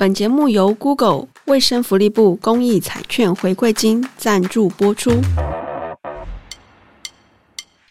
[0.00, 5.10] 本节目由 Google 卫生福利部公益彩券回馈金赞助播出。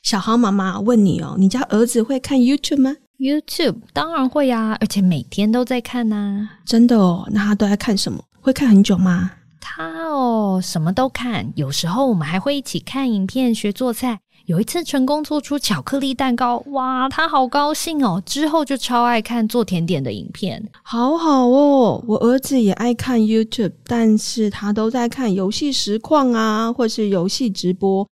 [0.01, 6.49] 小豪妈妈问你哦，你家儿子会看 YouTube 吗？YouTube 当然会啊，而且每天都在看呐。
[6.65, 7.27] 真的哦？
[7.31, 8.23] 那他都在看什么？
[8.41, 9.29] 会看很久吗？
[9.61, 11.53] 他哦，什么都看。
[11.55, 14.21] 有时候我们还会一起看影片学做菜。
[14.49, 18.19] 有一次成功做出巧克力蛋糕，哇，他好高兴哦！
[18.25, 22.03] 之后就超爱看做甜点的影片，好好哦。
[22.07, 28.07] 我儿子也爱看 YouTube，但是他都在看游戏实况啊，或是游戏直播，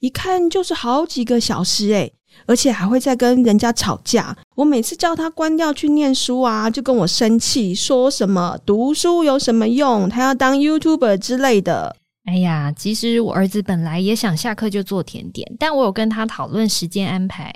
[0.00, 2.12] 一看就是好几个小时诶，
[2.44, 4.36] 而且还会再跟人家吵架。
[4.56, 11.96] 我每次叫他关掉去念书啊，就跟我生气，说什么读书有什么用，他要当 YouTuber 之类的。
[12.28, 17.50] 哎呀，其实我儿子本来也想下课就做甜点，但我有跟他讨论时间安排，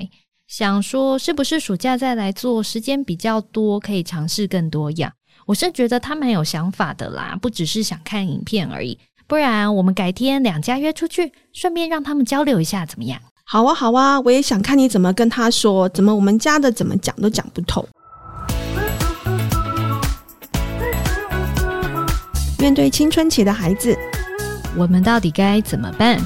[0.48, 5.12] 想说是不是暑假再来做，时间比较多，可以尝试更多样。
[5.44, 8.98] 我是觉得他蛮有想法的啦，不只是想看影片而已。
[9.26, 13.20] 不然我们改天两家约出去，顺便让他们交流一下，怎么样？
[13.44, 17.86] 好啊，好啊，我也想看你怎么跟他说，怎么我们家的怎么讲都讲不透。
[22.58, 23.94] 面对青春期的孩子。
[24.74, 26.18] 我们到底该怎么办？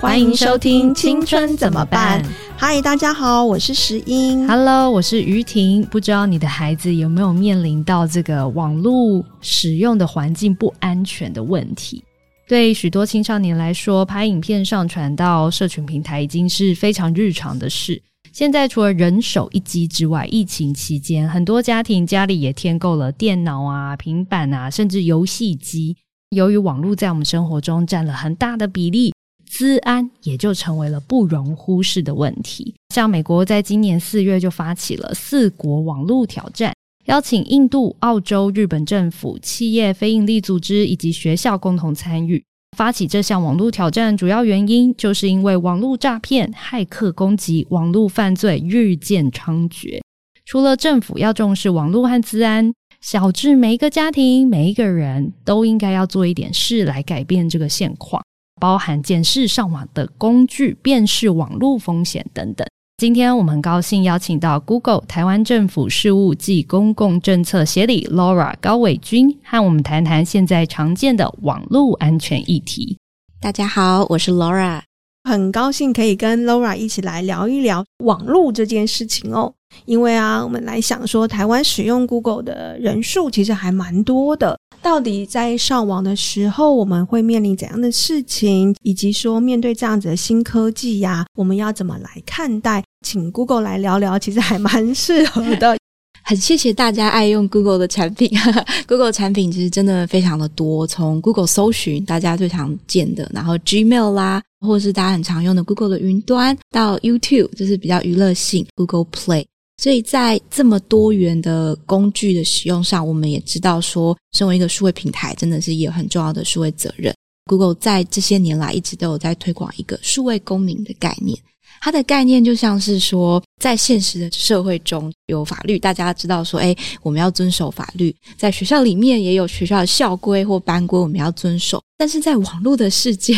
[0.00, 2.20] 欢迎收听《青春怎么办》。
[2.56, 4.44] 嗨，大家好，我是石英。
[4.48, 5.84] Hello，我是于婷。
[5.84, 12.02] 不知道你的孩子有没有面临到这个网络使用的环境不安全的问题？
[12.48, 18.02] 对许多青少年来说，拍影片上传到社群平台已经是非常日常的事。
[18.32, 25.96] 现在除了人手一机之外，疫情期间，很多家庭家里也添购了电脑啊、平板啊，甚至游戏机。
[26.30, 29.12] 由于网络在我们生活中占了很大的比例，
[29.44, 32.72] 资安也就成为了不容忽视的问题。
[32.94, 36.72] 像美国在今年四月就发起了四国网络挑战，
[37.06, 42.44] 邀请印度、澳洲、日本政府、企业、非营利组织以及学校共同参与。
[42.76, 50.00] 发起这项网络挑战主要原因，就是因为网络诈骗、骇客攻击、网络犯罪日渐猖獗。
[50.44, 58.22] 除了政府要重视网络和资安，小至每一个家庭，每一个人都应该要做一点事来改变这个现况，
[58.60, 62.66] 包含检视上网的工具、辨识网络风险等等。
[62.98, 72.98] 今天我们高兴邀请到 Google 台湾政府事务暨公共政策协理 Laura 高伟君，和我们谈谈现在常见的网络安全议题。
[73.40, 74.82] 大家好，我是 Laura，
[75.24, 79.54] 很高兴可以跟 Laura 一起来聊一聊网络这件事情哦。
[79.86, 84.58] 因为啊，我们来想说，台湾使用 Google 的人数其实还蛮多的。
[84.82, 88.74] 到底在上网的时候，我们会面临怎样的事情？
[88.82, 92.82] 以及说，面对这样子的新科技呀，我们要怎么来看待？
[93.06, 95.76] 请 Google 来聊聊，其实还蛮适合的。
[96.22, 98.30] 很谢谢大家爱用 Google 的产品，
[98.86, 100.86] Google 产品其实真的非常的多。
[100.86, 109.44] 从 Google 搜寻，大家最常见的，然后 Gmail 啦，或者是大家很常用的 Google 的云端，到 YouTube 就是比较娱乐性，Google Play。
[109.80, 117.14] 所以在这么多元的工具的使用上，我们也知道说，身为一个数位平台，真的是也有很重要的数位责任。
[117.46, 121.34] Google 在这些年来一直都有在推广一个数位公民的概念。
[121.80, 128.14] 它的概念就像是说，在现实的社会中有法律，大家知道说，诶，我们要遵守法律。
[128.36, 131.82] 在学校里面也有学校的校规或班规，我们要遵守。
[131.96, 133.34] 但是在网络的世界，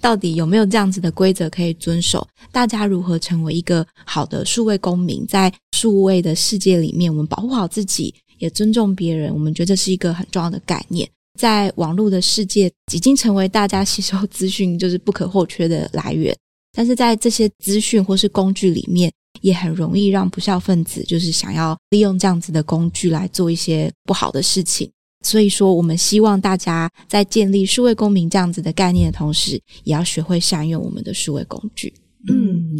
[0.00, 2.26] 到底有没有这样子的规则可以遵守？
[2.50, 5.26] 大家如何成为一个好的数位公民？
[5.26, 9.32] 在数位的世界里面，我们保护好自己，也尊重别人。
[9.32, 11.08] 我们觉得这是一个很重要的概念。
[11.38, 16.34] 在网络的世界，已经成为大家吸收资讯就是不可或缺的来源。
[16.72, 24.90] 但是在这些资讯或是工具里面，也很容易让不孝分子就是想要利用这样子的工具来做一些不好的事情。
[25.22, 31.92] 所以说，我们希望大家在建立数位公民这样子的概念的同时，也要学会善用我们的数位工具。
[32.28, 32.76] 嗯。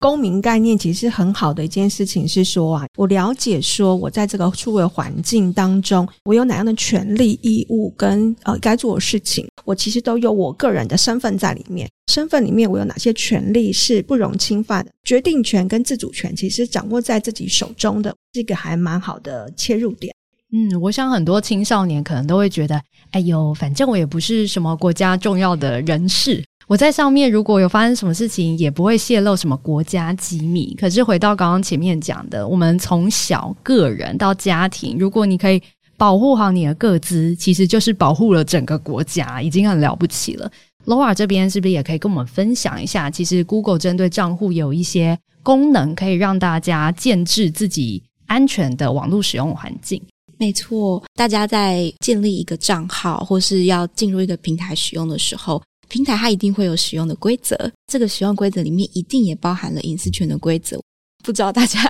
[0.00, 11.88] 公民概念其实很好的一件事情是说啊，我了解说我在这个数位环境当中，我有哪样的权利义务跟呃该做的事情，我其实都有我个人的身份在里面。
[12.06, 14.92] 身份里面我有哪些权利是不容侵犯的？
[15.02, 20.14] 决定权跟自主权其实掌握在自己手中的，这个还蛮好的切入点。
[20.52, 22.80] 嗯，我想很多青少年可能都会觉得，
[23.10, 26.42] 哎呦，反正我也不是什么国家重要的人士。
[26.68, 30.74] 我在上面如果有发生什么事情，也不会泄露什么国家机密。
[30.78, 35.62] 可是回到刚刚前面讲的，我们从小个人到家庭，如果你可以
[35.96, 40.50] 保护好你的个资，其实就是保护了整个国家，已经很了不起了。
[40.84, 43.10] Laura 这边是不是也可以跟我们分享一下？
[43.10, 50.02] 其实 Google 针对账户有一些功能，可以让大家建置自己安全的网络使用环境。
[50.36, 60.80] 没错，大家在建立一个账号或是要进入一个平台使用的时候，平台它一定会有使用的规则，这个使用规则里面一定也包含了隐私权的规则。
[61.24, 61.80] 不知道大家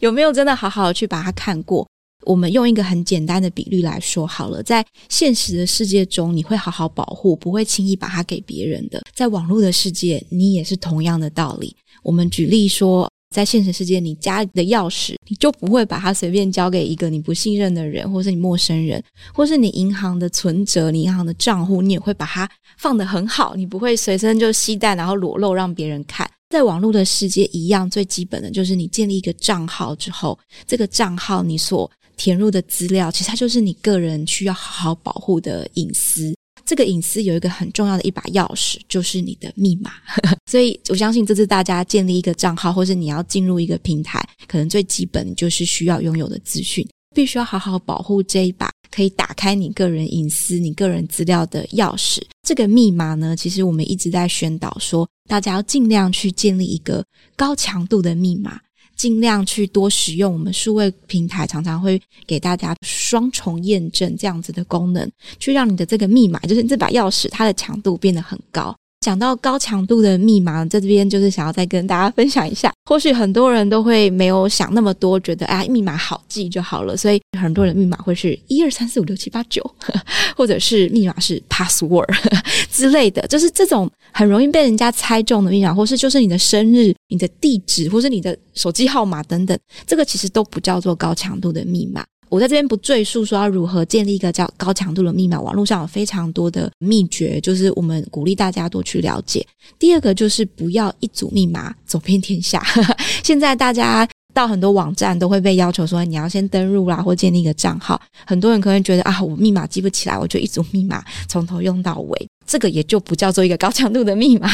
[0.00, 1.86] 有没有真的好好去把它看过？
[2.26, 11.76] 我们用一个很简单的比率来说好了，在现实的世界中，你会好好保护，不会轻易把它给别人的；在网络的世界，你也是同样的道理。
[12.02, 19.02] 我们举例说，在现实世界，你家里的钥匙，你就不会把它随便交给一个你不信任的人，或是你陌生人，
[19.34, 26.28] 或是你银行的存折、你银行的账户，你也会把它放得很好，你不会随身就携带，然后裸露让别人看。
[26.48, 36.34] 在网络的世界一样，最基本的就是你建立一个账号之后，这个账号你所填入的资料，其实它就是你个人需要好好保护的隐私。
[36.68, 39.90] 这个隐私有一个很重要的一把钥匙，就是你的密码。
[40.44, 52.20] 所以我相信，这是大家建立一个账号，或是你要进入一个平台，可能最基本就是需要拥有的资讯，必须要好好保护这一把可以打开你个人隐私、你个人资料的钥匙。
[52.46, 57.02] 这个密码呢，其实我们一直在宣导说，大家要尽量去建立一个
[57.34, 58.60] 高强度的密码，
[58.98, 65.08] 尽量去多使用我们数位平台，常常会给大家双重验证这样子的功能，
[65.38, 68.76] 去让你的这个密码，就是这把钥匙，它的强度变得很高。
[69.00, 72.72] 讲到高强度的密码，在这边就是想要再跟大家分享一下。
[72.88, 76.96] 或许很多人都会没有想那么多，觉得哎，密码好记就好了。
[76.96, 79.62] 所以很多人密码会是一二三四五六七八九，
[80.36, 82.06] 或者是密码是 password
[82.72, 89.56] 之类的，就是这种很容易被人家猜中的密码，或是就是你的生日、你的地址，或是你的手机号码等等，
[89.86, 92.04] 这个其实都不叫做高强度的密码。
[92.28, 99.46] 我在这边不赘述说要如何建立一个叫高强度的密码，网络上有非常多的秘诀，就是我们鼓励大家多去了解。
[99.78, 102.62] 第二个就是不要一组密码走遍天下。
[103.22, 108.00] 现在大家到很多网站都会被要求说你要先登录啦，或建立一个账号。
[108.26, 114.50] 很多人可能觉得啊，我密码记不起来，我就一组密码从头用到尾，这个也就不叫做一个高强度的密码，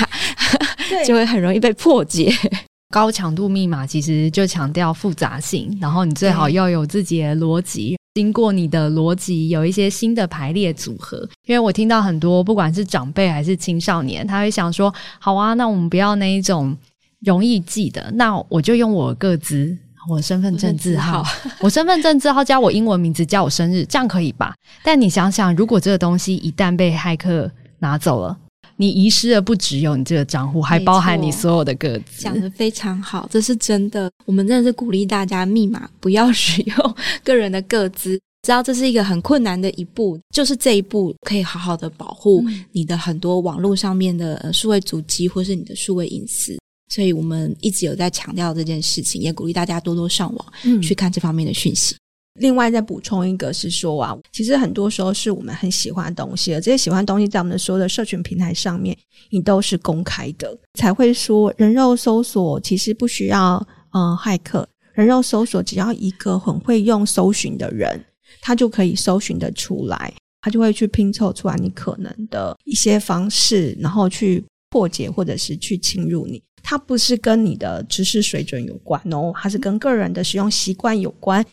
[1.07, 2.33] 就会很容易被破解。
[2.95, 11.29] 高强度密码其实就强调复杂性，然后你最好要有自己的逻辑，经过你的逻辑有一些新的排列组合。
[11.47, 16.77] 因为我听到很多不管是长辈还是青少年，他会想说：好啊，那我们不要那一种
[17.25, 19.77] 容易记的，那我就用我个资，
[20.09, 21.27] 我身份证字号，
[21.59, 24.55] 我身份证字号加我英文名字加我生日，这样可以吧？
[24.85, 27.51] 但你想想，如果这个东西一旦被骇客
[27.81, 28.39] 拿走了。
[28.77, 32.23] 你遗失的不只有你这个账户，还包含你所有的个资。
[32.23, 34.11] 讲的非常好，这是真的。
[34.25, 38.21] 我们真的是鼓励大家，密码不要使用个人的个资。
[38.45, 46.55] 知道这是一个很困难的一步，就是这一步可以好好的保护你的很多网络上面的数位足迹，或是你的数位隐私。
[46.93, 51.97] 所以我们一直有在强调这件事情，也鼓励大家多多上网去看这方面的讯息。
[52.41, 58.97] 另外再补充一个是说啊，其实很多时候是我们很喜欢的东西，这些喜欢的东西在我们的所有的社群平台上面，
[59.31, 68.05] 你都是公开的，才会说人肉搜索其实不需要呃骇客，人肉搜索只要一个很会用搜寻的人，
[68.41, 76.43] 他就可以搜寻得出来，他就会去拼凑出来你可能的一些方式，然后去破解或者是去侵入你。
[76.65, 81.45] 它不是跟你的知识水准有关哦，它是跟个人的使用习惯有关。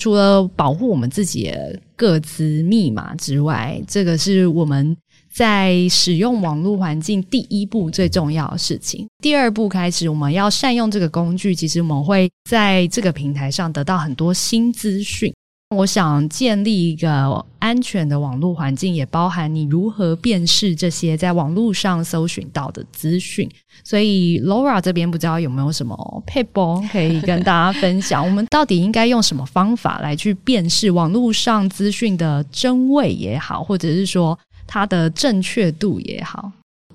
[0.00, 4.96] 除了保护我们自己的各自密码之外，这个是我们
[5.30, 9.06] 在使用网络环境第一步最重要的事情。
[9.22, 15.32] 第二步开始，我们要善用这个工具，其实我们会在这个平台上得到很多新资讯。
[15.76, 23.48] 我想建立一个安全的网络环境，也包含你如何辨识这些在网络上搜寻到的资讯。
[23.84, 28.24] 所以，Laura 这边不知道有没有什么撇步可以跟大家分享？
[28.24, 34.36] 我们到底应该用什么方法来去辨识网络上资讯的真伪也好，或者是说
[34.66, 36.50] 它的正确度也好？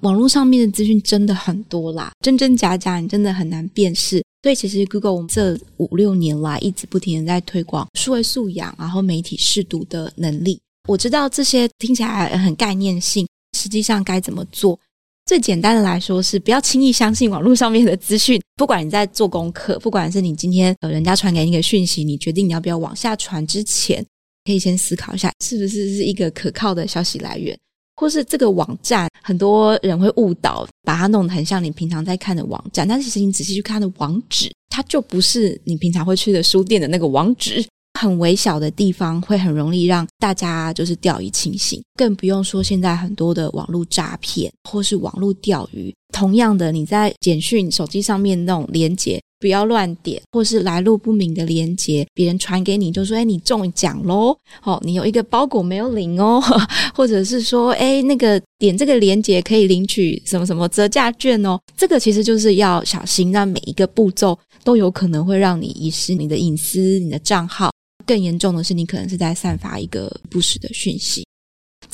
[0.05, 4.23] 网络上面的资讯真的很多啦，真真假假，你真的很难辨识。
[4.43, 10.61] 所以，其实 Google 这五六年来一直不停的在推广数位素养，然后媒体识读的能力。
[10.87, 14.79] 我知道这些听起来很概念性，实际上该怎么做？
[15.25, 18.39] 最简单的来说是不要轻易相信网络上面的资讯。
[18.57, 24.05] 不管你在做功课，不管是你今天呃人家传给你的讯息，你决定你要不要往下传之前，
[24.43, 27.57] 可以先思考一下，是不是是一个可靠的消息来源。
[27.95, 37.65] 或是这个网站，很多人会误导，把它弄得很像你平常在看的网站，但其实你仔细去看的网址，它就不是你平常会去的书店的那个网址。
[37.97, 45.95] 很微小的地方会很容易让大家就是掉以轻心，更不用说现在很多的网络诈骗或是网络钓鱼。
[46.11, 54.35] 同样的，你在简讯手机上面那种连接，不要乱点，或是来路不明的连接，别人传给你就说：“哎，你中奖喽！
[54.63, 56.41] 哦，你有一个包裹没有领哦。
[56.95, 67.71] ”或者是说：“哎，那个点这个连接可以领取什么什么折价券哦。”这个其实就是要小心，让每一个步骤都有可能会让你遗失你的隐私、你的账号。
[68.05, 71.24] 更严重的是，你可能是在散发一个不实的讯息。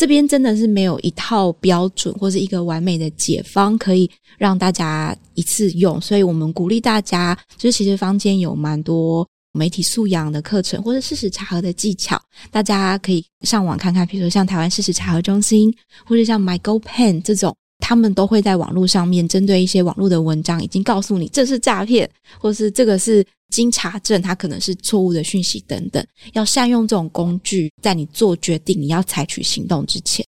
[0.02, 15.72] 这边真的是没有一套标准或是一个完美的解方可以让大家一次用，所以我们鼓励大家，就是其实坊间有蛮多媒体素养的课程或者事实查核的技巧，大家可以上网看看，比如说像台湾事实查核中心，
[16.04, 23.24] 或者像 MyGoPen 这种，他们都会在网络上面针对一些网络的文章，已经告诉你这是诈骗，或是这个是。
[23.52, 26.04] 经查证，它可能是错误的讯息等等，
[26.34, 30.26] 要善用这种工具，在你做决定、你要采取行动之前，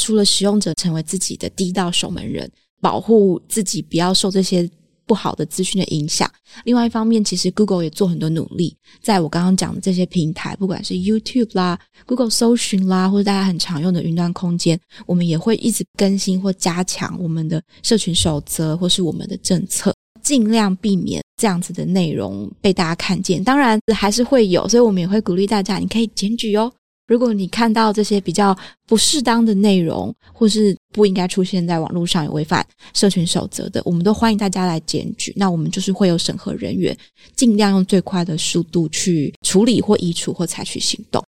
[0.00, 2.48] 除了使用者成为自己的第一道守门人，
[2.80, 4.70] 保护自己不要受这些
[5.06, 6.30] 不好的资讯的影响。
[6.64, 19.94] 另外一方面，其实 Google 也做很多努力，在我刚刚讲的这些平台，不管是 YouTube 啦、Google 搜寻啦，或者大家很常用的云端空间，我们也会一直更新或加强我们的社群守则，或是我们的政策。
[20.22, 26.72] 尽量避免这样子的内容被大家看见，当然还是会有，所以我们也会鼓励大家，你可以检举哦。
[27.06, 35.32] 如果你看到这些比较不适当的内容，或是不应该出现在网络上有违反社群守则的，我们都欢迎大家来检举。
[35.36, 36.96] 那我们就是会有审核人员，
[37.36, 41.22] 尽量用最快的速度去处理或移除或采取行动。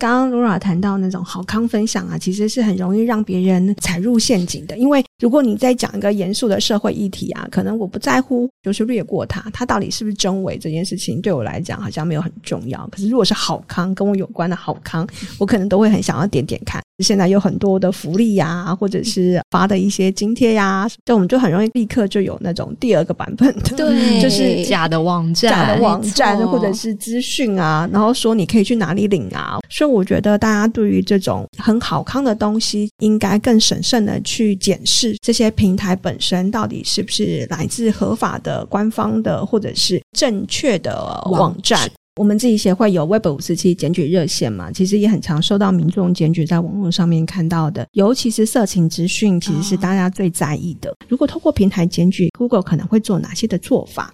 [0.00, 4.78] 刚刚 Laura 谈到那种好康分享啊，其实是很容易让别人踩入陷阱的。
[4.78, 12.88] 因为如果你在讲一个严肃的社会议题啊，可能我不在乎，就是略过它，它到底是不是真伪这件事情对我来讲好像没有很重要。
[12.90, 15.06] 可是如果是好康，跟我有关的好康，
[15.38, 16.82] 我可能都会很想要点点看。
[17.00, 29.58] 现在有很多的福利呀、啊，或者是发的一些津贴呀、啊，就我们就很容易立刻就有那种第二个版本的， 对，就是假的网站、假的网站或者是资讯啊，然后说你可以去哪里领啊。
[29.68, 41.88] 所以我觉得大家对于这种很好康的东西，应该更审慎的去检视这些平台本身到底是不是来自合法的、官方的或者是正确的网站。
[42.20, 50.94] 我们自己协会有 Web 五十七检举热线嘛，其实也很常收到民众检举，在网络上面看到的，尤其是色情资讯，其实是大家最在意的。
[51.08, 54.12] 如果透过平台检举，Google 可能会做哪些的做法？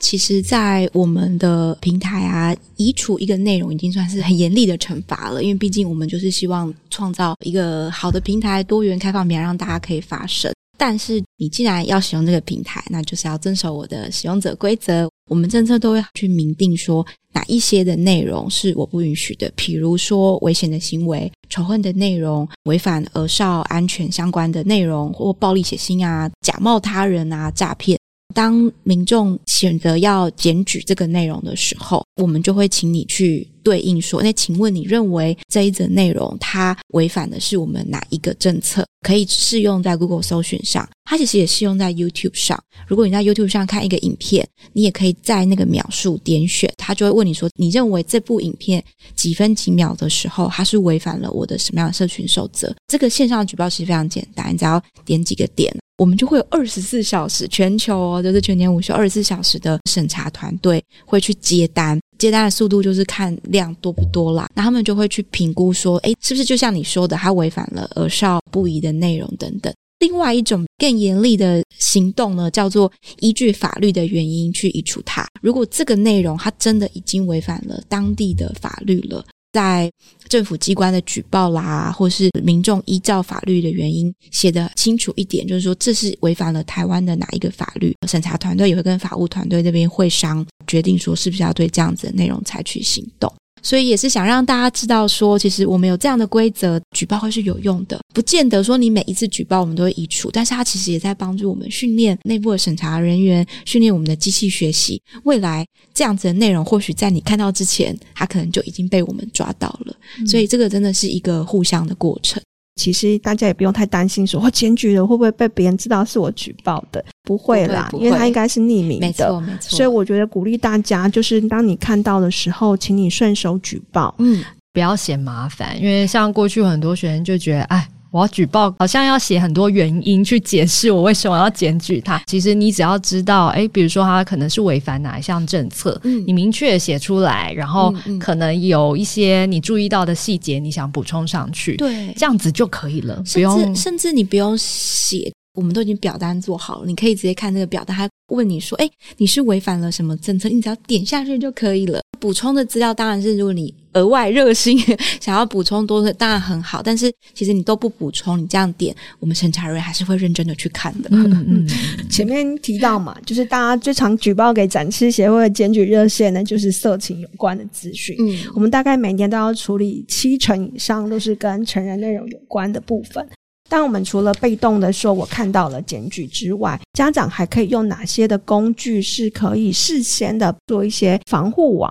[0.00, 10.52] 其实，在我们的平台啊，移除一个内容已经算是很严厉的惩罚了，因为毕竟我们就是希望创造一个好的平台，多元开放平台，让大家可以发声。
[10.78, 15.10] 但是，你既然要使用这个平台，那就是要遵守我的使用者规则。
[15.30, 27.96] 我们政策都会去明定说哪一些的内容是我不允许的，比如说危险的行为、仇恨的内容、违反儿少安全相关的内容，或暴力血腥啊、假冒他人啊、诈骗。
[28.34, 38.84] 当民众选择要检举这个内容的时候，我们就会请你去对应说：那请问你认为这一则内容它违反的是我们哪一个政策？
[39.02, 42.62] 可以适用在 Google 搜寻上，它其实也适用在 YouTube 上。
[42.86, 48.84] 如果你在 YouTube 上看一个影片，你也可以在那个描述点选，它就会问你说：你认为这部影片
[49.16, 52.74] 几分几秒的时候，它是违反了我的什么样的社群守则？
[52.88, 55.74] 这个线上举报其实非常简单，你只要点几个点。
[56.00, 64.48] 我们就会有二十四小时全球哦，就是全年无休二十四小时的审查团队会去接单，接单的速度就是看量多不多啦。
[64.54, 69.70] 那他们就会去评估说，诶，是不是就像你说的，它违反了儿少不宜的内容等等。
[69.98, 75.26] 另外一种更严厉的行动呢，叫做依据法律的原因去移除它。
[75.42, 79.22] 如果这个内容它真的已经违反了当地的法律了。
[79.52, 79.90] 在
[80.28, 93.32] 政府机关的举报啦，或是民众依照法律的原因写的清楚一点，就是说这是违反了台湾的哪一个法律，审查团队也会跟法务团队这边会商，决定说是不是要对这样子的内容采取行动。
[93.62, 109.94] 所以也是想让大家知道说，其实我们有这样的规则，举报会是有用的，不见得说你每一次举报我们都会移除，但是它其实也在帮助我们训练内部的审查人员，训练我们的机器学习，未来这样子的内容或许在你看到之前，它可能就已经被我们抓到了。
[110.26, 112.42] 所以这个真的是一个互相的过程。
[112.80, 117.04] 其实大家也不用太担心，说我检举了会不会被别人知道是我举报的？
[117.24, 119.06] 不会啦，不会，不会，因为他应该是匿名的。
[119.06, 119.76] 没错，没错。
[119.76, 125.78] 所以我觉得鼓励大家，就是当你看到的时候，请你顺手举报，嗯，不要嫌麻烦。
[125.78, 127.86] 因为像过去很多学生就觉得，哎。
[128.10, 132.20] 我要举报，好像要写很多原因去解释我为什么要检举他。
[132.26, 145.32] 其实你只要知道，哎，比如说他可能是违反哪一项政策，嗯，你明确写出来，然后可能有一些你注意到的细节，你想补充上去，对，这样子就可以了，不用，甚至你不用写。
[145.54, 152.00] 我们都已经表单做好了，你可以直接看那个表单，他问你说：“哎，你是违反了什么政策？”你只要点下去就可以了。
[152.20, 154.78] 补充的资料当然是，如果你额外热心
[155.20, 156.82] 想要补充多的，当然很好。
[156.82, 161.08] 但是其实你都不补充，你这样点，我们审查人员还是会认真的去看的。
[161.10, 161.68] 嗯嗯，
[162.10, 168.14] 前面提到嘛，就是大家最常举报给展翅协会的检举热线呢，就是色情有关的资讯。
[168.20, 173.26] 嗯，我们大概每年都要处理七成以上都是跟成人内容有关的部分。
[173.70, 181.90] 当我们除了被动的说，我看到了检举之外，家长还可以用哪些的工具是可以事先的做一些防护网？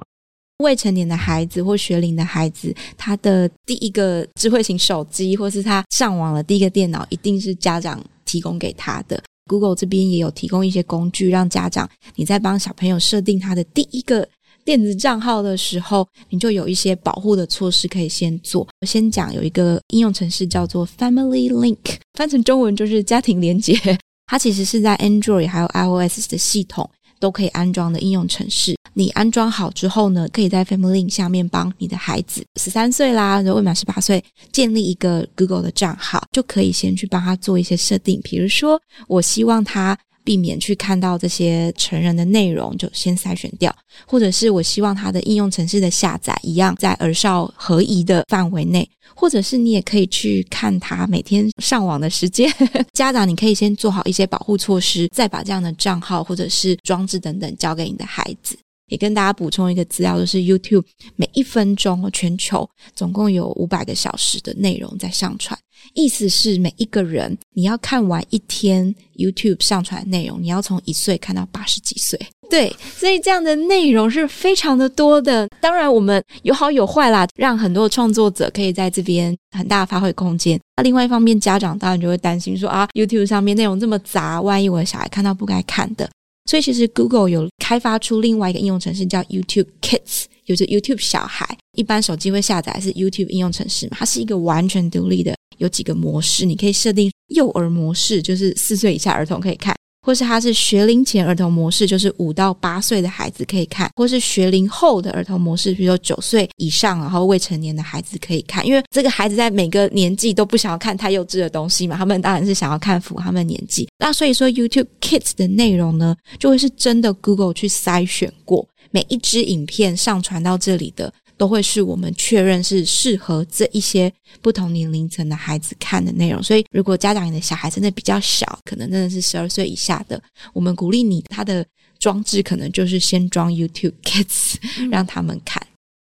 [0.58, 9.24] 未成年的孩子或学龄的孩子，他的第一个智慧型手机，或是他上网的第一个电脑，一定是家长提供给他的。
[9.46, 14.28] Google 这边也有提供一些工具，让家长你在帮小朋友设定他的第一个
[14.66, 18.68] 电子账号的时候，你就有一些保护的措施可以先做。
[18.82, 21.78] 我先讲有一个应用程式叫做 Family Link，
[22.14, 23.76] 翻成中文就是家庭连结。
[24.28, 26.88] 它其实是在 Android 还有 iOS 的系统
[27.20, 28.76] 都可以安装的应用程式。
[28.94, 38.22] 你安装好之后呢，可以在 Family Link 下面帮你的孩子十三岁啦，未满十八岁建立一个 Google 的账号，就可以先去帮他做一些设定。
[38.24, 39.98] 比如说，我希望他。
[40.24, 43.72] 避免去看到这些成人的内容，就先筛选掉；
[44.06, 52.52] 或者是我希望他的应用程式的下载一样在儿少合宜的范围内，或者是你也可以去看他每天上网的时间。
[52.94, 58.58] 家长，你可以先做好一些保护措施，再把这样的账号或者是装置等等交给你的孩子。
[58.90, 60.84] 也跟大家补充一个资料，就是 YouTube
[61.16, 65.58] 每一分钟，全球总共有五百个小时的内容在上传。
[65.94, 72.20] 意思是每一个人，你要看完一天 YouTube 上传的内容，你要从一岁看到八十几岁。
[72.50, 75.48] 对，所以这样的内容是非常的多的。
[75.62, 80.60] 当然，我们有好有坏啦，让很多创作者可以在这边很大的发挥空间。
[80.76, 86.10] 那另外一方面，家长当然就会担心说啊，YouTube 上面内容这么杂，万一我的小孩看到不该看的。
[86.50, 91.48] 所以其实 Google 有开发出另外一个应用程式叫 YouTube Kids，就是 YouTube 小孩。
[91.78, 99.76] 一般手机会下载是 YouTube 应用程式嘛，它是一个完全独立的，有几个模式，你可以设定幼儿模式，就是四岁以下儿童可以看。
[100.10, 108.66] 或是它是学龄前儿童模式，就是五到八岁的孩子可以看；或是学龄后的儿童模式，比如说九岁以上，然后未成年的孩子可以看。
[108.66, 113.88] 因为这个孩子在每个年纪都不想要看太幼稚的东西嘛，他们当然是想要看符合他们年纪。
[114.00, 121.14] 那所以说，YouTube Kids 的内容呢，就会是真的 Google 去筛选过每一支影片上传到这里的。
[121.40, 130.22] 都会是我们确认是适合这一些不同年龄层的孩子看的内容，所以如果家长你的小孩真的比较小，可能真的是十二岁以下的，
[130.54, 131.66] 我们鼓励你他的
[131.98, 134.56] 装置可能就是先装 YouTube Kids，
[134.92, 135.66] 让他们看。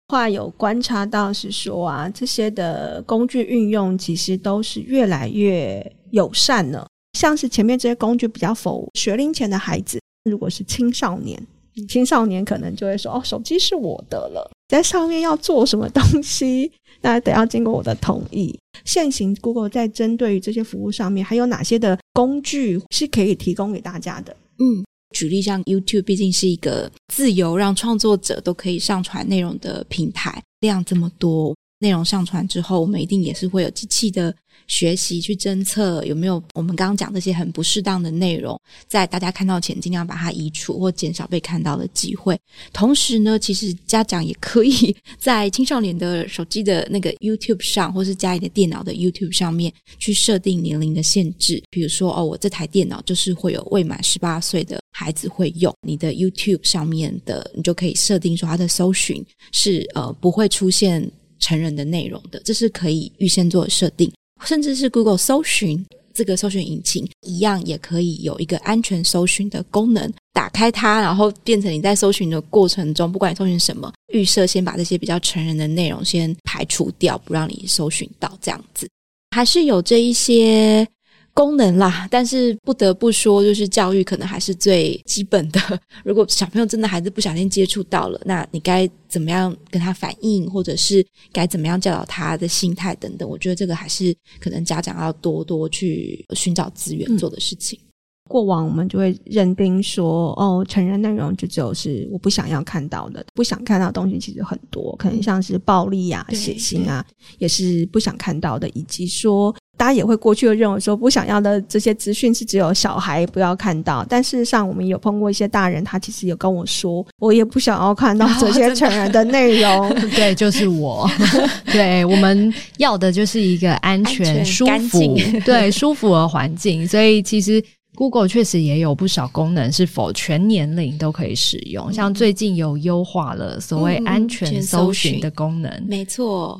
[0.08, 11.40] 话有观察到是说啊，这些的工具运用其实都是越来越友善了，像是前面这些工具比较否学龄前的孩子，如果是青少年，
[11.88, 14.50] 青少年可能就会说哦，手机是我的了。
[14.72, 18.58] 在上面要做什么东西， 那得要经过我的同意。
[18.86, 24.34] 现行 Google 在针对于这些服务上面，还有哪些的工具是可以提供给大家的？
[24.58, 24.82] 嗯，
[25.14, 31.54] 举例像 YouTube，毕竟是一个自由让创作者都可以上传内容的平台，量这么多。
[31.82, 34.32] 内容上传之后，我们一定也是会有机器的
[34.68, 42.38] 学习去侦测有没有我们刚刚讲这些很不适当的内容，在大家看到前尽量把它移除或减少被看到的机会。
[42.72, 51.60] 同时呢，其实家长也可以 在青少年的手机的那个 YouTube 上，或是家里的电脑的 YouTube 上面去设定年龄的限制。
[51.68, 61.10] 比如说，哦，我这台电脑就是会有未满十八岁的孩子会用，你的 YouTube 上面的，你就可以设定说他的搜寻是呃不会出现。
[61.42, 64.10] 成人的内容的，这是可以预先做设定，
[64.46, 70.10] 甚至是 Google 搜寻这个搜寻引擎一样，也可以有一个安全搜寻的功能。
[70.32, 78.88] 打开它，然后变成你在搜寻的过程中，不管你搜寻什么，预设先把这些比较成人的内容先排除掉，不让你搜寻到这样子，
[79.36, 80.88] 还是有这一些。
[81.34, 85.60] 功能啦，但是不得不说，就是教育可能还是最基本的。
[86.04, 97.78] 如果小朋友真的还是不小心接触到了，那你该怎么样跟他反应，或者是该怎么样教导他的心态等等，我觉得这个还是可能家长要多多去寻找资源做的事情。
[97.82, 97.88] 嗯，
[98.28, 107.02] 过往我们就会认定说，哦，成人内容就只有是我不想要看到的，不想看到的东西其实很多，可能像是暴力啊、血腥啊，
[107.38, 109.54] 也是不想看到的，以及说。
[109.76, 114.06] 大家也会过去的认为说，不想要的这些资讯是只有小孩不要看到。
[114.08, 119.88] 但事实上，我们有碰过一些大人，他其实有跟我说，我也不想要看到 这些成人的内容。
[119.88, 121.10] 哦、 对，就是我。
[121.72, 126.86] 对，我们要的就是一个安全、安全舒服、对舒服的环境。
[126.86, 127.62] 所以其实。
[127.94, 135.70] Google 确实也有不少功能是否全年龄都可以使用，嗯、像最近有优化了所谓安全搜寻的功能。
[135.70, 136.58] 嗯、没错，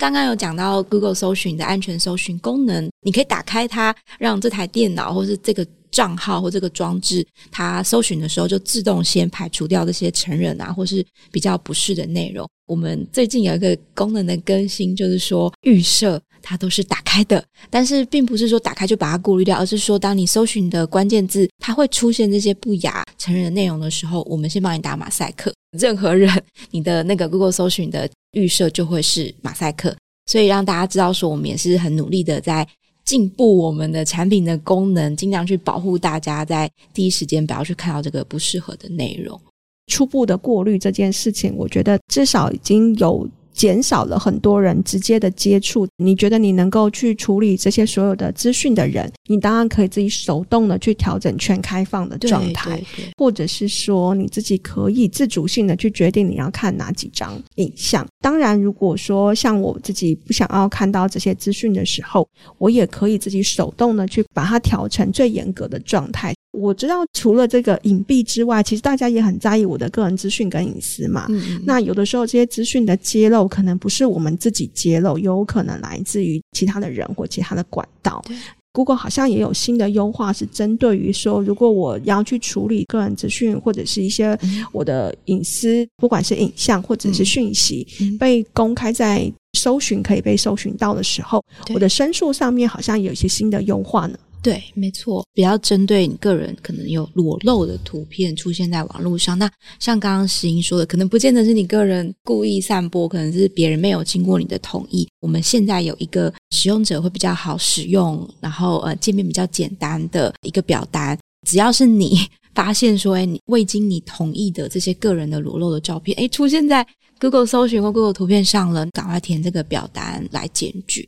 [0.00, 12.48] 刚刚有讲到 Google 搜寻的安全搜寻功能，你可以打开它，让这台电脑或是这个账号或这个装置，它搜寻的时候就自动先排除掉这些成人啊或是比较不适的内容。
[12.66, 16.18] 我们最近有一个功能的更新，就是说预设。
[16.42, 25.52] 它都是打开的，但是并不是说打开就把它过滤掉，而是说当你搜寻的关键字它会出现这些不雅成人的内容的时候，我们先帮你打马赛克。
[25.78, 26.30] 任何人，
[26.70, 32.66] 你的那个 Google 搜寻的预设就会是马赛克，所以让大家知道说我们也是很努力的在
[33.04, 39.40] 进步我们的产品的功能，尽量去保护大家在第一时间不要去看到这个不适合的内容。
[39.86, 43.28] 初步的过滤这件事情，我觉得至少已经有。
[43.60, 45.86] 减少了很多人直接的接触。
[45.98, 52.82] 你觉得你能够去处理这些所有的资讯的人，你当然可以自己手动的去调整全开放的状态，
[53.18, 58.06] 或者是说你自己可以自主性的去决定你要看哪几张影像。
[58.22, 66.32] 当然，如果说像我自己不想要看到这些资讯的时候，我也可以自己手动的去把它调成最严格的状态。
[66.52, 71.26] 我知道，除了这个隐蔽之外，其实大家也很在意我的个人资讯跟隐私嘛。
[71.64, 78.22] 那有的时候，这些资讯的揭露可能不是我们自己揭露，有可能来自于其他的人或其他的管道。
[78.26, 78.36] 对。
[78.72, 84.38] Google 好像也有新的优化，是针对于说，如果我要去处理个人资讯或者是一些
[84.70, 94.16] 我的隐私，不管是影像或者是讯息，嗯，被公开在搜寻可以被搜寻到的时候，我的申诉上面好像有一些新的优化呢。
[94.42, 99.38] 对，没错，比较针对你个人可能有裸露的图片出现在网络上。
[99.38, 105.06] 那像刚刚石英说的，可能不见得是你个人故意散播，可能是别人没有经过你的同意。
[105.20, 112.18] 我们现在有一个使用者会比较好使用，然后呃界面比较简单的一个表单，只要是你
[112.54, 116.86] 发现说，哎，你未经你同意的这些个人的裸露的照片，哎，出现在
[117.20, 121.06] Google 搜寻或 Google 图片上了，赶快填这个表单来检举。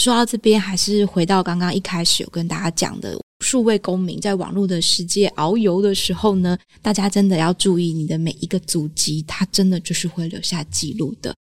[0.00, 11.32] 说到这边，还是回到刚刚一开始有跟大家讲的，数位公民在网络的世界遨游的时候呢，大家真的要注意，你的每一个足迹，它真的就是会留下记录的。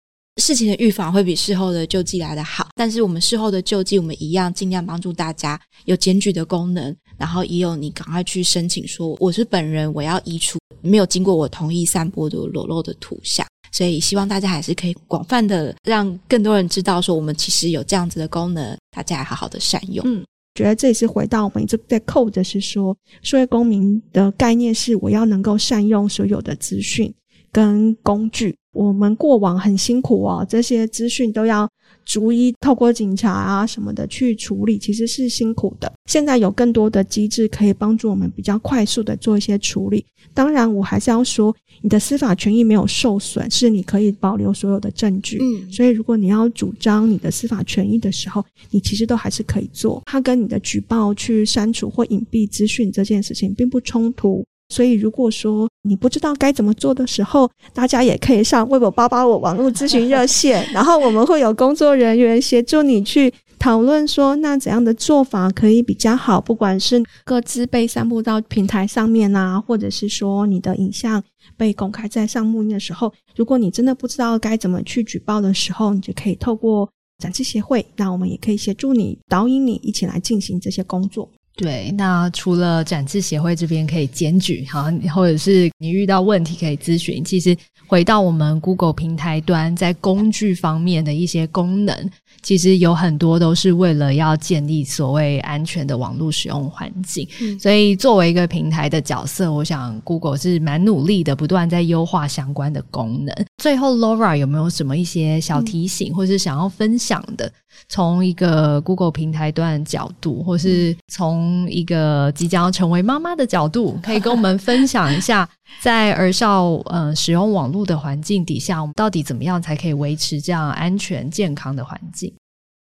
[0.41, 13.45] 事情的预防会比事后的救济来得好，但是我们事后的救济，我们一样尽量帮助大家有检举的功能，然后也有你赶快去申请说，我是本人，我要移除没有经过我同意散播的裸露的图像。
[13.73, 20.05] 所以希望大家还是可以广泛的让更多人知道，说我们其实有这样子的功能，大家好好的善用。
[20.07, 27.12] 嗯，觉得这也是回到我们一直在扣的是说，社会公民的概念是我要能够善用所有的资讯
[27.53, 28.53] 跟工具。
[28.73, 31.69] 我们过往很辛苦哦，这些资讯都要
[32.03, 35.93] 逐一透过警察啊什么的去处理，其实是辛苦的。
[36.09, 40.03] 现在有更多的机制可以帮助我们比较快速的做一些处理。
[40.33, 45.37] 当然，我还是要说，你的司法权益没有受损，是你可以保留所有的证据。
[45.39, 50.01] 嗯，所以如果你要主张你的司法权益的时候，你其实都还是可以做。
[50.07, 54.43] 它跟你的举报去删除或隐蔽资讯这件事情并不冲突。
[54.69, 66.41] 所以，如果说你不知道该怎么做的时候，大家也可以上 Web885 网络咨询热线，然后我们会有工作人员协助你去讨论说，那怎样的做法可以比较好？
[66.41, 71.23] 不管是个资被散布到平台上面啊，或者是说你的影像
[71.56, 81.30] 被公开在上面的时候，如果你真的不知道该怎么去举报的时候，你就可以透过展翅协会，那我们也可以协助你导引你一起来进行这些工作。
[81.55, 91.95] 对，那除了展翅协会这边可以检举，好，或者是你遇到问题可以咨询，其实回到我们 Google 平台端，在工具方面的一些功能，
[92.41, 97.27] 其实有很多都是为了要建立所谓安全的网络使用环境。
[97.39, 103.45] 嗯，所以作为一个平台的角色，我想 Google 是蛮努力的，不断在优化相关的功能。
[103.57, 107.51] 最后，Laura 有没有什么一些小提醒，嗯，或是想要分享的？
[107.89, 115.47] 从一个 Google 平台端的角度，或是从一个即将成为妈妈的角度， 可以跟我们分享一下，
[115.82, 122.34] 在儿少呃使用网络的环境底下，我们到底怎么样才可以维持这样安全健康的环境？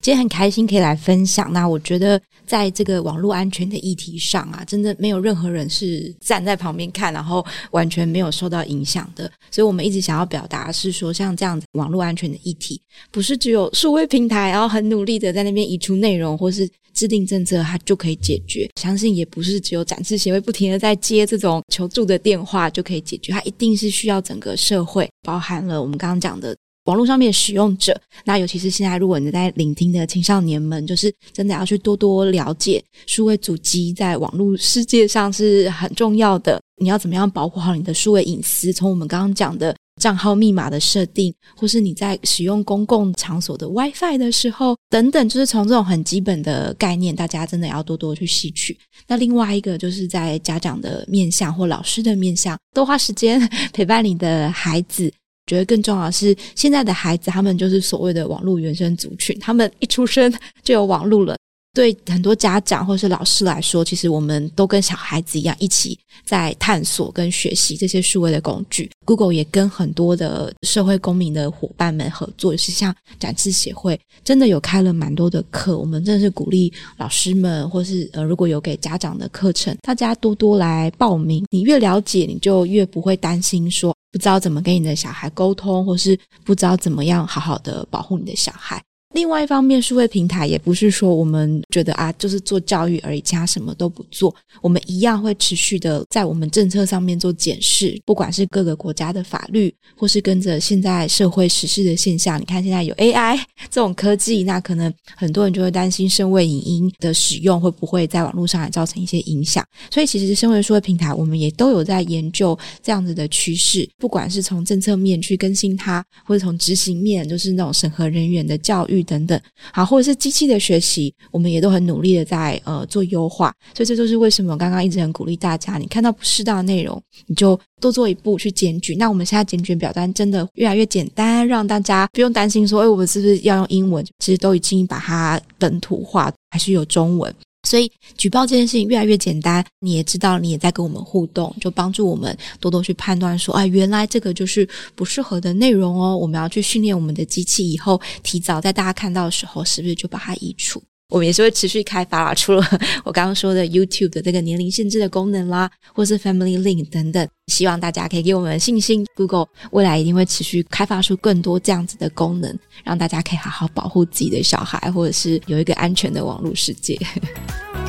[0.02, 1.52] 今天很开心可以来分享。
[1.52, 9.30] 那我觉得，在这个网络安全的议题上啊，真的没有任何人是站在旁边看，然后完全没有受到影响的。
[9.52, 12.82] 所以我们一直想要表达是说，像这样子网络安全的议题，
[13.12, 18.70] 不是只有数位平台，然后很努力的在那边移除内容，或是制定政策，它就可以解决。
[18.80, 26.56] 相信也不是只有展翅协会不停的在接这种求助的电话就可以解决，它一定是需要整个社会，包含了我们刚刚讲的。
[26.86, 36.60] 网络上面使用者，那尤其是现在，如果你在聆听的青少年们，就是真的要去多多了解数位主机在网络世界上是很重要的。
[36.82, 38.72] 你要怎么样保护好你的数位隐私？
[38.74, 48.76] 从我们刚刚讲的账号密码的设定，或是你在使用公共场所的 WiFi 的时候，等等，就是从这种很基本的概念，大家真的要多多去吸取。
[49.08, 53.40] 那另外一个，就是在家长的面向或老师的面向，多花时间
[53.74, 55.12] 陪伴你的孩子。
[55.50, 60.32] 觉得更重要的是，现在的孩子他们就是所谓的网络原生族群，他们一出生
[60.62, 61.36] 就有网络了。
[61.74, 68.90] 对很多家长或是老师来说，其实我们都跟小孩子一样，一起在探索跟学习这些数位的工具。
[69.06, 75.78] Google 也跟很多的社会公民的伙伴们合作，是像展翅协会，真的有开了蛮多的课。
[75.78, 81.46] 我们真的是鼓励老师们，或是呃，如果有给家长的课程，大家多多来报名。
[81.50, 88.82] 你越了解，你就越不会担心说不知道怎么跟你的小孩沟通，或是不知道怎么样好好的保护你的小孩。
[89.16, 94.34] 另外一方面，数位平台也不是说我们觉得啊，就是做教育而已，其他什么都不做。
[94.62, 102.40] 我们一样会持续的在我们政策上面做检视，不管是各个国家的法律，或是跟着现在社会时事的现象。
[102.40, 103.36] 你看，现在有 AI
[103.72, 109.66] 这种科技，那可能很多人就会担心声位影音的使用会不会在网络上来造成一些影响。
[109.90, 118.99] 所以，其实身为数位平台，我们也都有在研究这样子的趋势，不管是从政策面去更新它，或者从执行面，就是那种审核人员的教育。
[119.04, 119.40] 等等，
[119.74, 128.96] 好，或者是机器的学习，我们也都很努力的在呃做优化，所以这就是为什么刚刚一直很鼓励大家，你看到不适当的内容，你就多做一步去检举。
[128.96, 134.06] 那我们现在检举表单真的越来越简单，让大家不用担心说，哎，我们是不是要用英文？
[134.20, 137.34] 其实都已经把它本土化，还是有中文。
[137.70, 146.18] 所以举报这件事情越来越简单，你也知道，你也在跟我们互动，就帮助我们多多去判断说，哎，原来这个就是不适合的内容哦。
[146.18, 150.82] 我们要去训练我们的机器，以后提早在大家看到的时候，是不是就把它移除？
[151.10, 152.64] 我们也是会持续开发啦， 除了
[153.04, 166.96] 我刚刚说的 YouTube 的这个年龄限制的功能啦，或是 Family Link 等等，希望大家可以给我们信心，Google 未来一定会持续开发出更多这样子的功能，让大家可以好好保护自己的小孩，或者是有一个安全的网络世界。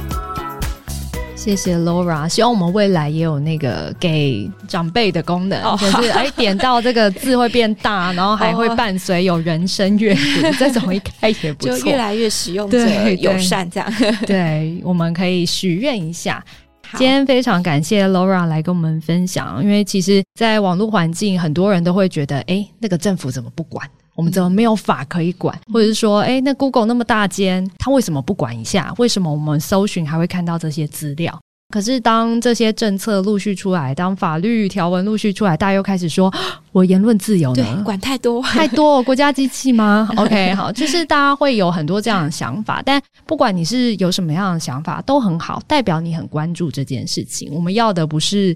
[1.41, 10.55] 谢谢 Laura，希望我们未来也有那个给长辈的功能，就、oh, 是哎点到这个字会变大，然后还会伴随有人声阅读，oh.
[10.61, 12.79] 这种一开也不错，就越来越使用者
[13.13, 13.91] 友善这样。
[13.99, 16.45] 对，对，我们可以许愿一下。
[16.99, 23.89] 今天非常感谢 Laura 来跟我们分享，因为其实，在网络环境，很多人都会觉得，哎，那个政府怎么不管？
[24.21, 25.59] 我们怎么没有法可以管？
[25.73, 28.93] 或者是说，诶，那 Google 那么大间，它为什么不管一下？
[28.99, 31.41] 为什么我们搜寻还会看到这些资料？
[31.73, 36.31] 可是当这些政策陆续出来，当法律条文陆续出来，大家又开始说，
[36.71, 37.65] 我言论自由呢？
[37.65, 40.07] 对，管太多， 太多，国家机器吗？
[40.19, 42.83] OK，好，就是大家会有很多这样的想法。
[42.85, 47.51] 但不管你是有什么样的想法，都很好，代表你很关注这件事情。
[47.55, 48.55] 我们要的不是。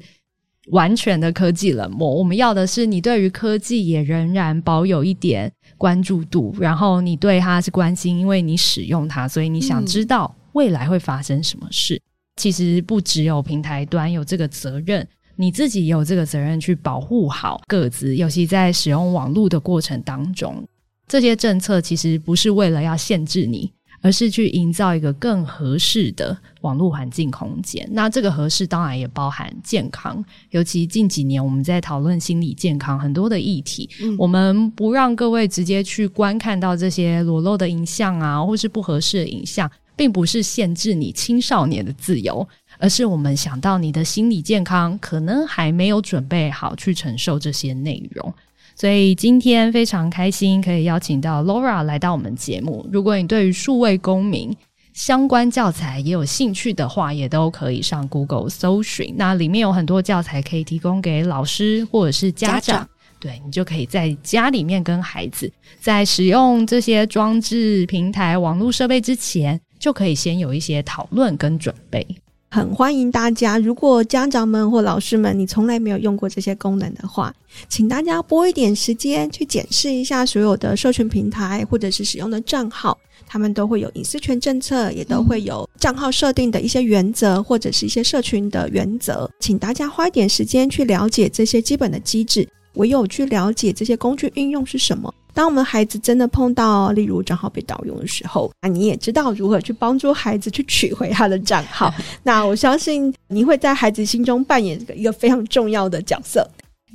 [0.71, 12.01] 完全的科技冷漠，我们要的是你对于科技也仍然保有一点关注度，然后你对它是关心，因为你使用它，所以你想知道未来会发生什么事。
[12.37, 20.67] 其实不只有平台端有这个责任，你自己也有这个责任去保护好各自，尤其在使用网络的过程当中，
[21.07, 23.71] 这些政策其实不是为了要限制你。
[24.05, 27.89] 而是去营造一个更合适的网络环境空间。
[27.91, 33.89] 那这个合适当然也包含健康，尤其近几年我们在讨论心理健康很多的议题。
[34.03, 42.47] 嗯，我们不让各位直接去观看到这些裸露的影像啊，或是不合适的影像，并不是限制你青少年的自由，
[42.79, 48.35] 而是我们想到你的心理健康可能还没有准备好去承受这些内容。
[48.77, 52.87] 所以今天非常开心可以邀请到 Laura 来到我们节目。
[52.93, 54.55] 如果你对于数位公民
[54.93, 59.15] 相关教材也有兴趣的话，也都可以上 Google 搜寻。
[59.17, 62.89] 那里面有很多教材可以提供给老师或者是家长，家长
[63.21, 72.07] 对，你就可以在家里面跟孩子在使用这些装置、平台、网络设备之前，就可以先有一些讨论跟准备。
[72.55, 77.35] 很欢迎大家，如果家长们或老师们你从来没有用过这些功能的话，
[77.69, 92.49] 请大家拨一点时间去检视一下所有的社群平台或者是使用的账号，他们都会有隐私权政策，也都会有账号设定的一些原则或者是一些社群的原则，请大家花一点时间去了解这些基本的机制。
[92.75, 101.93] 唯有去了解这些工具运用是什么，当我们孩子真的碰到，例如账号被盗用的时候，那你也知道如何去帮助孩子去取回他的账号。
[102.23, 106.49] 那我相信你会在孩子心中扮演一个非常重要的角色。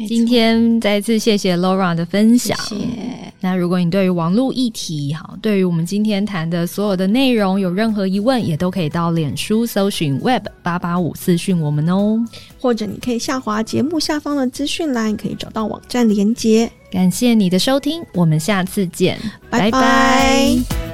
[0.07, 2.57] 今天再次谢谢 Laura 的分享。
[2.59, 2.85] 谢谢。
[3.41, 12.19] 那如果你对于网络议题，哈，对于我们今天谈的所有的内容有任何疑问，也都可以到脸书搜寻 Web 八八五私讯我们哦，
[12.59, 16.69] 或者你可以下滑节目下方的资讯栏，可以找到网站连接。
[16.91, 19.17] 感谢你的收听，我们下次见，
[19.49, 19.71] 拜拜。
[19.71, 20.88] 拜拜。